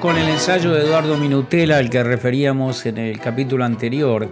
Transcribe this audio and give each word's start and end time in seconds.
con 0.00 0.16
el 0.16 0.28
ensayo 0.28 0.72
de 0.72 0.80
Eduardo 0.80 1.16
Minutela, 1.16 1.78
al 1.78 1.88
que 1.88 2.02
referíamos 2.02 2.84
en 2.84 2.98
el 2.98 3.20
capítulo 3.20 3.64
anterior, 3.64 4.28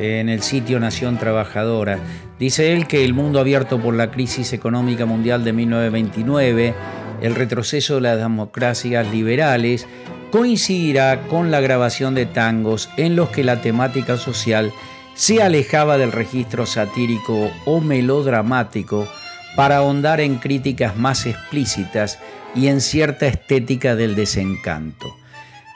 en 0.00 0.28
el 0.28 0.42
sitio 0.42 0.80
Nación 0.80 1.16
Trabajadora. 1.16 2.00
Dice 2.40 2.72
él 2.72 2.88
que 2.88 3.04
el 3.04 3.14
mundo 3.14 3.38
abierto 3.38 3.78
por 3.78 3.94
la 3.94 4.10
crisis 4.10 4.52
económica 4.52 5.06
mundial 5.06 5.44
de 5.44 5.52
1929, 5.52 6.74
el 7.22 7.34
retroceso 7.36 7.96
de 7.96 8.00
las 8.00 8.18
democracias 8.18 9.10
liberales, 9.12 9.86
coincidirá 10.32 11.22
con 11.28 11.52
la 11.52 11.60
grabación 11.60 12.16
de 12.16 12.26
tangos 12.26 12.90
en 12.96 13.14
los 13.14 13.28
que 13.28 13.44
la 13.44 13.60
temática 13.60 14.16
social 14.16 14.72
se 15.14 15.40
alejaba 15.40 15.98
del 15.98 16.10
registro 16.10 16.66
satírico 16.66 17.50
o 17.64 17.80
melodramático 17.80 19.06
para 19.54 19.76
ahondar 19.76 20.20
en 20.20 20.36
críticas 20.36 20.96
más 20.96 21.26
explícitas 21.26 22.18
y 22.54 22.68
en 22.68 22.80
cierta 22.80 23.26
estética 23.26 23.96
del 23.96 24.14
desencanto. 24.14 25.16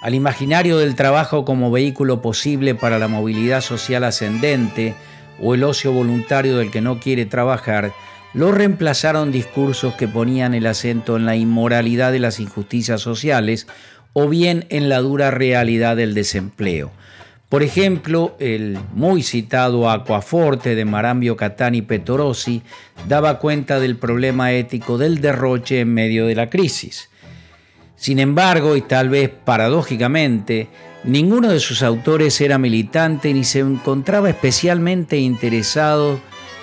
Al 0.00 0.14
imaginario 0.14 0.78
del 0.78 0.94
trabajo 0.94 1.44
como 1.44 1.70
vehículo 1.70 2.22
posible 2.22 2.74
para 2.74 2.98
la 2.98 3.08
movilidad 3.08 3.60
social 3.60 4.04
ascendente 4.04 4.94
o 5.40 5.54
el 5.54 5.64
ocio 5.64 5.92
voluntario 5.92 6.56
del 6.56 6.70
que 6.70 6.80
no 6.80 7.00
quiere 7.00 7.26
trabajar, 7.26 7.92
lo 8.32 8.52
reemplazaron 8.52 9.32
discursos 9.32 9.94
que 9.94 10.06
ponían 10.06 10.54
el 10.54 10.66
acento 10.66 11.16
en 11.16 11.26
la 11.26 11.34
inmoralidad 11.34 12.12
de 12.12 12.20
las 12.20 12.38
injusticias 12.38 13.00
sociales 13.00 13.66
o 14.12 14.28
bien 14.28 14.66
en 14.68 14.88
la 14.88 14.98
dura 14.98 15.30
realidad 15.30 15.96
del 15.96 16.14
desempleo. 16.14 16.92
Por 17.48 17.62
ejemplo, 17.62 18.36
el 18.40 18.78
muy 18.92 19.22
citado 19.22 19.90
Aquaforte 19.90 20.74
de 20.74 20.84
Marambio 20.84 21.34
Catani 21.34 21.80
Petorosi 21.80 22.62
daba 23.06 23.38
cuenta 23.38 23.80
del 23.80 23.96
problema 23.96 24.52
ético 24.52 24.98
del 24.98 25.22
derroche 25.22 25.80
en 25.80 25.94
medio 25.94 26.26
de 26.26 26.34
la 26.34 26.50
crisis. 26.50 27.08
Sin 27.96 28.18
embargo, 28.18 28.76
y 28.76 28.82
tal 28.82 29.08
vez 29.08 29.30
paradójicamente, 29.30 30.68
ninguno 31.04 31.48
de 31.48 31.58
sus 31.58 31.82
autores 31.82 32.38
era 32.42 32.58
militante 32.58 33.32
ni 33.32 33.44
se 33.44 33.60
encontraba 33.60 34.28
especialmente 34.28 35.16
interesado 35.16 36.20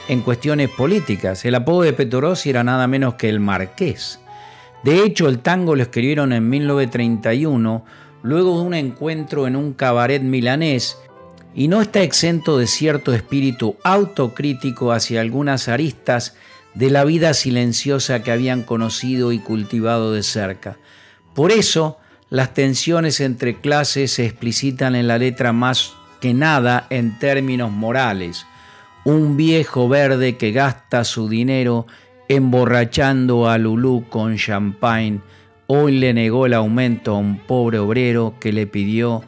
en 0.08 0.22
cuestiones 0.22 0.70
políticas. 0.70 1.44
El 1.46 1.56
apodo 1.56 1.82
de 1.82 1.94
Petorosi 1.94 2.52
era 2.52 2.64
nada 2.64 2.86
menos 2.86 3.16
que 3.16 3.28
el 3.28 3.40
Marqués. 3.40 4.20
De 4.84 5.04
hecho, 5.04 5.28
el 5.28 5.40
tango 5.40 5.76
lo 5.76 5.82
escribieron 5.82 6.32
en 6.32 6.48
1931 6.48 7.84
luego 8.26 8.58
de 8.58 8.66
un 8.66 8.74
encuentro 8.74 9.46
en 9.46 9.56
un 9.56 9.74
cabaret 9.74 10.24
milanés 10.24 10.98
y 11.54 11.68
no 11.68 11.80
está 11.80 12.02
exento 12.02 12.58
de 12.58 12.66
cierto 12.66 13.14
espíritu 13.14 13.76
autocrítico 13.84 14.92
hacia 14.92 15.22
algunas 15.22 15.68
aristas 15.68 16.36
de 16.74 16.90
la 16.90 17.04
vida 17.06 17.36
silenciosa 17.36 18.24
que 18.24 18.32
habían 18.32 18.64
conocido 18.64 19.32
y 19.32 19.38
cultivado 19.38 20.12
de 20.12 20.24
cerca. 20.24 20.78
Por 21.36 21.52
eso, 21.52 22.00
las 22.32 22.56
tensiones 22.56 23.20
entre 23.22 23.62
clases 23.62 24.14
se 24.14 24.26
explicitan 24.26 24.96
en 24.96 25.08
la 25.08 25.20
letra 25.20 25.54
más 25.54 25.94
que 26.20 26.34
nada 26.34 26.88
en 26.90 27.20
términos 27.20 27.72
morales. 27.72 28.48
Un 29.06 29.38
viejo 29.38 29.88
verde 29.88 30.36
que 30.36 30.52
gasta 30.52 31.04
su 31.04 31.30
dinero 31.30 31.86
emborrachando 32.28 33.48
a 33.48 33.60
Lulú 33.60 34.06
con 34.10 34.36
champagne 34.36 35.22
Hoy 35.68 35.98
le 35.98 36.14
negó 36.14 36.46
el 36.46 36.54
aumento 36.54 37.16
a 37.16 37.18
un 37.18 37.40
pobre 37.40 37.80
obrero 37.80 38.36
que 38.40 38.54
le 38.54 38.68
pidió 38.68 39.24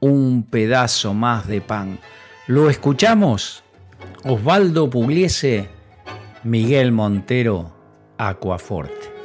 un 0.00 0.42
pedazo 0.42 1.14
más 1.14 1.46
de 1.46 1.60
pan. 1.60 1.98
¿Lo 2.46 2.68
escuchamos? 2.68 3.64
Osvaldo 4.24 4.90
Pugliese, 4.90 5.68
Miguel 6.44 6.92
Montero, 6.92 7.72
Acuaforte. 8.18 9.17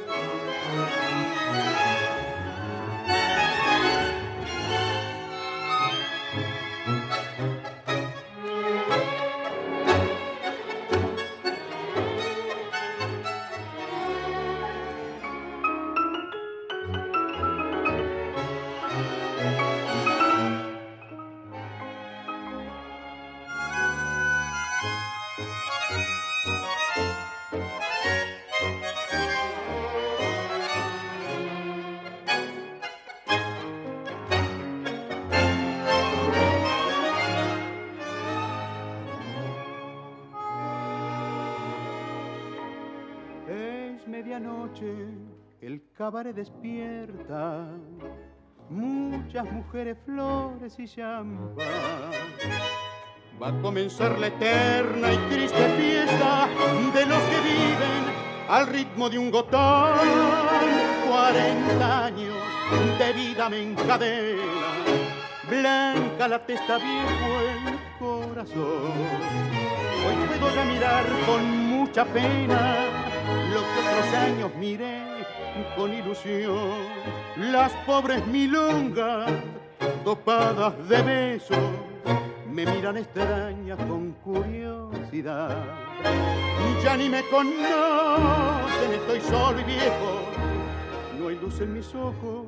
Cabaret 45.96 46.34
despierta, 46.34 47.68
muchas 48.68 49.50
mujeres, 49.50 49.96
flores 50.04 50.78
y 50.78 50.86
champán. 50.86 51.64
Va 53.40 53.48
a 53.48 53.62
comenzar 53.62 54.18
la 54.18 54.26
eterna 54.26 55.12
y 55.12 55.16
triste 55.30 55.68
fiesta 55.78 56.48
de 56.94 57.06
los 57.06 57.18
que 57.18 57.40
viven 57.40 58.04
al 58.48 58.66
ritmo 58.66 59.08
de 59.08 59.18
un 59.18 59.30
gotán. 59.30 59.98
40 61.08 62.04
años 62.04 62.36
de 62.98 63.12
vida 63.12 63.48
me 63.48 63.62
encadena, 63.62 64.70
blanca 65.48 66.28
la 66.28 66.44
testa, 66.44 66.76
viejo 66.76 67.40
el 67.40 67.98
corazón. 67.98 68.92
Hoy 70.06 70.38
puedo 70.38 70.54
ya 70.54 70.64
mirar 70.64 71.04
con 71.26 71.42
mucha 71.68 72.04
pena 72.04 73.03
lo 73.52 73.60
que 73.60 73.80
otros 73.80 74.14
años 74.14 74.50
miré 74.58 75.02
con 75.76 75.92
ilusión 75.92 77.04
las 77.36 77.72
pobres 77.86 78.26
milongas 78.26 79.30
dopadas 80.04 80.72
de 80.88 81.02
besos 81.02 81.58
me 82.54 82.64
miran 82.66 82.96
extrañas 82.96 83.78
con 83.88 84.12
curiosidad. 84.24 85.64
Ya 86.84 86.96
ni 86.96 87.08
me 87.08 87.22
conocen, 87.24 88.92
estoy 88.92 89.20
solo 89.22 89.60
y 89.60 89.64
viejo, 89.64 90.20
no 91.18 91.28
hay 91.28 91.36
luz 91.36 91.60
en 91.60 91.74
mis 91.74 91.92
ojos, 91.94 92.46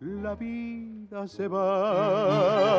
la 0.00 0.34
vida 0.34 1.26
se 1.26 1.48
va. 1.48 2.70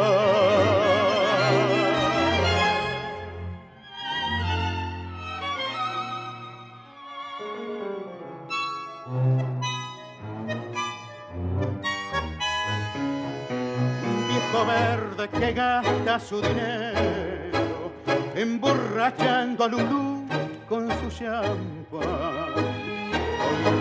Verde 14.60 15.30
que 15.30 15.54
gasta 15.54 16.20
su 16.20 16.42
dinero, 16.42 17.92
emborrachando 18.36 19.64
a 19.64 19.68
Lulú 19.68 20.28
con 20.68 20.90
su 21.00 21.10
champán. 21.10 22.54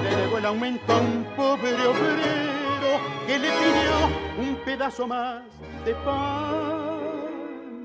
Le 0.04 0.16
debo 0.16 0.38
el 0.38 0.47
aumento 0.47 0.92
a 0.92 0.98
un 0.98 1.26
pobre 1.36 1.72
obrero 1.72 2.92
que 3.26 3.38
le 3.38 3.48
pidió 3.48 4.47
un 4.48 4.56
pedazo 4.64 5.06
más 5.06 5.42
de 5.84 5.94
pan. 5.94 7.00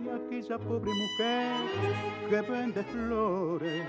Y 0.06 0.09
aquella 0.09 0.57
pobre 0.59 0.92
mujer 0.92 1.51
que 2.30 2.42
vende 2.42 2.83
flores 2.83 3.83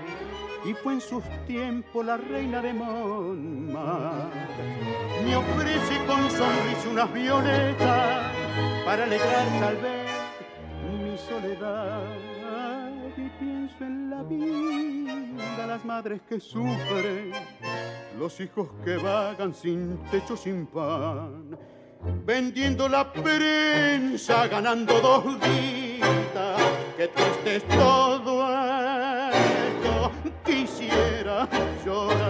y 0.65 0.73
fue 0.73 0.93
en 0.93 1.01
sus 1.01 1.23
tiempos 1.45 2.05
la 2.05 2.17
reina 2.17 2.61
de 2.61 2.73
Monmar. 2.73 4.29
Me 5.23 5.35
ofrece 5.35 6.05
con 6.05 6.29
sonrisa 6.29 6.89
unas 6.89 7.13
violetas 7.13 8.36
para 8.85 9.03
alegrar 9.03 9.47
tal 9.59 9.77
vez 9.77 10.09
mi 10.89 11.17
soledad. 11.17 12.01
Y 13.17 13.29
pienso 13.39 13.83
en 13.83 14.11
la 14.11 14.21
vida, 14.23 15.65
las 15.65 15.83
madres 15.83 16.21
que 16.29 16.39
sufren, 16.39 17.31
los 18.19 18.39
hijos 18.39 18.69
que 18.85 18.97
vagan 18.97 19.55
sin 19.55 19.97
techo, 20.11 20.37
sin 20.37 20.67
pan, 20.67 21.57
vendiendo 22.23 22.87
la 22.87 23.11
prensa, 23.11 24.47
ganando 24.47 24.99
dos 24.99 25.25
vidas. 25.39 26.61
Que 26.95 27.07
triste 27.07 27.55
es 27.55 27.67
todo 27.67 28.47
esto, 29.31 30.11
quisiera 30.45 31.47
llorar. 31.83 32.26